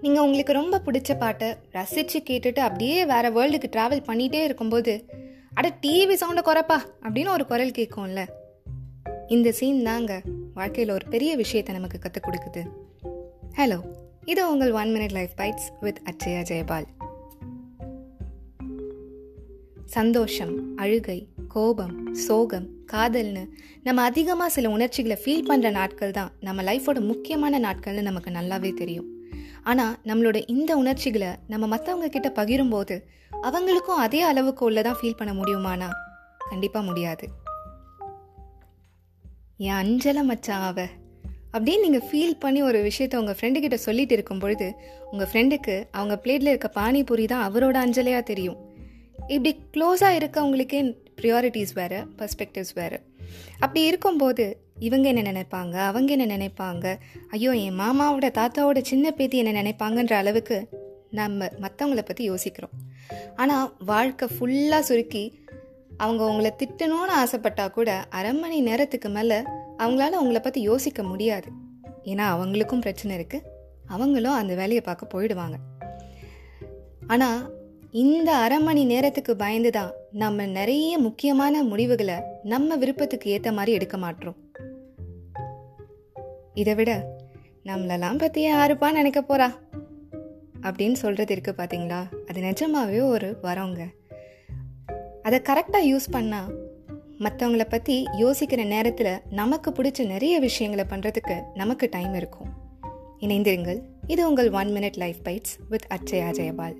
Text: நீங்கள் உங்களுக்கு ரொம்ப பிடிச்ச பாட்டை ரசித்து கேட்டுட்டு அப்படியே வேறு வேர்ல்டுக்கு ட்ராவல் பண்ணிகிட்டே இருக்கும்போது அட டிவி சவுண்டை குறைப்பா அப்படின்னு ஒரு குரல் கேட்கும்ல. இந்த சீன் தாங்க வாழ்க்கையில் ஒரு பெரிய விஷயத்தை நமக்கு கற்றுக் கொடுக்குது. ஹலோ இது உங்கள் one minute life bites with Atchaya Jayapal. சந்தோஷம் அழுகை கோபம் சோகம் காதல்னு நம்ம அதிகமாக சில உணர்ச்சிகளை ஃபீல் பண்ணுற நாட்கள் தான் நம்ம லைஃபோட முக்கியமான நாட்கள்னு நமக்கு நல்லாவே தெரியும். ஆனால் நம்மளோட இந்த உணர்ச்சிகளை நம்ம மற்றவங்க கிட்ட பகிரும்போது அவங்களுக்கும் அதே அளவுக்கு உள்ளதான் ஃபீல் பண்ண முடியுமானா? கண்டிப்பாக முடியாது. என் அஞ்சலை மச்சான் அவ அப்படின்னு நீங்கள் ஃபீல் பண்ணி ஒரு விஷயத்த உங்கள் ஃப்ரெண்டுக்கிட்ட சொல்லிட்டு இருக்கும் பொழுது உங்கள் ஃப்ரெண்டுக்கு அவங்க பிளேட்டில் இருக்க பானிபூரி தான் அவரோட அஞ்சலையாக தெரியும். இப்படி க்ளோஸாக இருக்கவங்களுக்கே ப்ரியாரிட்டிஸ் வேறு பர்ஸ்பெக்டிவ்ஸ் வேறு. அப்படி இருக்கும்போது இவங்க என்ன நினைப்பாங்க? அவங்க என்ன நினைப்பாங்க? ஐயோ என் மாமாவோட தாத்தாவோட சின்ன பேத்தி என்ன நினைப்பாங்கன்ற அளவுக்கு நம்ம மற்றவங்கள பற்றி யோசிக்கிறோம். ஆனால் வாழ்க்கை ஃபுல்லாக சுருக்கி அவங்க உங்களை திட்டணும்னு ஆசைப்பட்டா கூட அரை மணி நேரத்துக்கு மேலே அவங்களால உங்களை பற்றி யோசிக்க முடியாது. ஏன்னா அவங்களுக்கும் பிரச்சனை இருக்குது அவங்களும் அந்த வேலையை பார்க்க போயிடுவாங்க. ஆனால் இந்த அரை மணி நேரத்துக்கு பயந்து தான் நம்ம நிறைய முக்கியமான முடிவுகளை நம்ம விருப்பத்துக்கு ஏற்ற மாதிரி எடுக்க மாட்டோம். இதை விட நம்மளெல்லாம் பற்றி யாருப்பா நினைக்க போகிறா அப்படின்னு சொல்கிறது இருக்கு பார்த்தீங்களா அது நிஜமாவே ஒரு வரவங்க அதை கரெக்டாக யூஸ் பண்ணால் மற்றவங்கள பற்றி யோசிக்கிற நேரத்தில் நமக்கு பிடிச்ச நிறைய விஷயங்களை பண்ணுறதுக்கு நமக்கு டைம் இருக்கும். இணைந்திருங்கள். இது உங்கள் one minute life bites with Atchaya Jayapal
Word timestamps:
நீங்கள் 0.00 0.22
உங்களுக்கு 0.22 0.52
ரொம்ப 0.52 0.82
பிடிச்ச 0.86 1.18
பாட்டை 1.18 1.56
ரசித்து 1.70 2.22
கேட்டுட்டு 2.30 2.58
அப்படியே 2.58 3.06
வேறு 3.06 3.28
வேர்ல்டுக்கு 3.36 3.72
ட்ராவல் 3.76 4.04
பண்ணிகிட்டே 4.06 4.42
இருக்கும்போது 4.42 5.04
அட 5.54 5.72
டிவி 5.82 6.16
சவுண்டை 6.20 6.42
குறைப்பா 6.44 6.78
அப்படின்னு 7.02 7.28
ஒரு 7.28 7.46
குரல் 7.46 7.70
கேட்கும்ல. 7.70 8.28
இந்த 9.26 9.52
சீன் 9.52 9.82
தாங்க 9.82 10.22
வாழ்க்கையில் 10.54 10.94
ஒரு 10.94 11.06
பெரிய 11.08 11.36
விஷயத்தை 11.36 11.74
நமக்கு 11.74 11.98
கற்றுக் 11.98 12.28
கொடுக்குது. 12.28 12.62
ஹலோ 13.56 13.80
இது 14.24 14.52
உங்கள் 14.52 14.72
one 14.72 14.88
minute 14.88 15.12
life 15.12 15.30
bites 15.36 15.68
with 15.80 16.00
Atchaya 16.10 16.42
Jayapal. 16.50 16.86
சந்தோஷம் 19.84 20.76
அழுகை 20.76 21.28
கோபம் 21.48 22.14
சோகம் 22.14 22.68
காதல்னு 22.92 23.46
நம்ம 23.82 24.02
அதிகமாக 24.02 24.50
சில 24.50 24.70
உணர்ச்சிகளை 24.70 25.22
ஃபீல் 25.24 25.48
பண்ணுற 25.50 25.70
நாட்கள் 25.70 26.10
தான் 26.10 26.32
நம்ம 26.40 26.62
லைஃபோட 26.62 27.00
முக்கியமான 27.00 27.58
நாட்கள்னு 27.58 28.02
நமக்கு 28.02 28.30
நல்லாவே 28.30 28.74
தெரியும். 28.74 29.17
ஆனால் 29.68 29.98
நம்மளோட 30.04 30.38
இந்த 30.46 30.76
உணர்ச்சிகளை 30.76 31.30
நம்ம 31.46 31.76
மற்றவங்க 31.76 32.06
கிட்ட 32.06 32.28
பகிரும்போது 32.34 32.96
அவங்களுக்கும் 33.42 34.02
அதே 34.06 34.20
அளவுக்கு 34.20 34.70
உள்ளதான் 34.70 34.98
ஃபீல் 35.00 35.16
பண்ண 35.16 35.32
முடியுமானா? 35.32 35.88
கண்டிப்பாக 36.50 36.86
முடியாது. 36.86 37.28
என் 39.56 39.80
அஞ்சலை 39.82 40.22
மச்சான் 40.22 40.60
அவ 40.60 40.86
அப்படின்னு 41.52 41.80
நீங்கள் 41.80 42.06
ஃபீல் 42.08 42.38
பண்ணி 42.38 42.62
ஒரு 42.62 42.90
விஷயத்த 42.90 43.16
உங்கள் 43.16 43.36
ஃப்ரெண்டுக்கிட்ட 43.40 43.74
சொல்லிட்டு 43.74 44.14
இருக்கும் 44.14 44.38
பொழுது 44.38 44.74
உங்கள் 45.10 45.28
ஃப்ரெண்டுக்கு 45.32 45.74
அவங்க 45.90 46.20
பிளேட்டில் 46.22 46.52
இருக்க 46.52 46.70
பானிபூரி 46.74 47.26
தான் 47.26 47.52
அவரோட 47.52 47.76
அஞ்சலையாக 47.84 48.22
தெரியும். 48.22 48.58
இப்படி 49.26 49.50
க்ளோஸாக 49.74 50.18
இருக்கவங்களுக்கே 50.18 50.80
ப்ரியாரிட்டிஸ் 51.20 51.74
வேறு 51.74 51.98
பர்ஸ்பெக்டிவ்ஸ் 52.18 52.74
வேறு. 52.74 53.00
அப்படி 53.58 53.86
இருக்கும்போது 53.86 54.44
இவங்க 54.78 55.08
என்ன 55.08 55.22
நினைப்பாங்க? 55.32 55.72
அவங்க 55.72 56.16
என்ன 56.16 56.36
நினைப்பாங்க? 56.36 56.98
ஐயோ 57.30 57.52
என் 57.52 57.78
மாமாவோட 57.80 58.26
தாத்தாவோட 58.38 58.80
சின்ன 58.82 59.10
பேத்தி 59.10 59.38
என்ன 59.38 59.62
நினைப்பாங்கன்ற 59.62 60.12
அளவுக்கு 60.12 60.68
நம்ம 61.10 61.48
மற்றவங்கள 61.60 62.02
பற்றி 62.02 62.24
யோசிக்கிறோம். 62.24 62.70
ஆனால் 63.36 63.76
வாழ்க்கை 63.84 64.28
ஃபுல்லாக 64.28 64.80
சுருக்கி 64.80 65.42
அவங்க 65.96 66.24
உங்களை 66.24 66.52
திட்டணும்னு 66.58 67.14
ஆசைப்பட்டா 67.16 67.70
கூட 67.70 68.04
அரை 68.08 68.32
மணி 68.32 68.60
நேரத்துக்கு 68.60 69.08
மேலே 69.08 69.38
அவங்களால 69.78 70.10
உங்களை 70.10 70.40
பற்றி 70.40 70.60
யோசிக்க 70.60 71.02
முடியாது. 71.02 71.48
ஏன்னா 72.04 72.24
அவங்களுக்கும் 72.34 72.80
பிரச்சனை 72.80 73.18
இருக்குது 73.18 73.46
அவங்களும் 73.86 74.32
அந்த 74.32 74.54
வேலையை 74.54 74.80
பார்க்க 74.80 75.14
போயிடுவாங்க. 75.14 75.56
ஆனால் 77.06 77.56
இந்த 77.92 78.34
அரை 78.34 78.58
மணி 78.60 78.84
நேரத்துக்கு 78.84 79.36
பயந்து 79.36 79.70
தான் 79.70 79.92
நம்ம 80.12 80.46
நிறைய 80.46 80.98
முக்கியமான 80.98 81.62
முடிவுகளை 81.62 82.14
நம்ம 82.42 82.76
விருப்பத்துக்கு 82.76 83.30
ஏற்ற 83.30 83.52
மாதிரி 83.52 83.72
எடுக்க 83.72 83.96
மாட்டோம். 83.96 84.36
இதை 86.58 86.74
விட 86.74 87.06
நம்மளெல்லாம் 87.64 88.18
பற்றி 88.18 88.52
யாருப்பா 88.52 88.92
நினைக்க 88.92 89.20
போகிறா 89.20 89.50
அப்படின்னு 90.60 90.92
சொல்கிறது 90.92 91.32
இருக்கு 91.32 91.54
பார்த்தீங்களா 91.56 92.00
அது 92.26 92.40
நிஜமாவே 92.40 93.08
ஒரு 93.08 93.38
வரவங்க 93.42 93.86
அதை 95.22 95.40
கரெக்டாக 95.48 95.96
யூஸ் 95.96 96.12
பண்ணால் 96.12 96.54
மற்றவங்கள 97.18 97.64
பற்றி 97.68 98.04
யோசிக்கிற 98.18 98.66
நேரத்தில் 98.66 99.20
நமக்கு 99.30 99.70
பிடிச்ச 99.70 100.06
நிறைய 100.06 100.38
விஷயங்களை 100.38 100.84
பண்ணுறதுக்கு 100.90 101.42
நமக்கு 101.54 101.88
டைம் 101.90 102.14
இருக்கும். 102.14 102.48
இணைந்திருங்கள். 103.20 103.82
இது 104.06 104.28
உங்கள் 104.28 104.50
one 104.50 104.68
minute 104.68 104.96
life 104.96 105.16
bites 105.24 105.56
with 105.68 105.86
Atchaya 105.88 106.30
Jayapal 106.38 106.76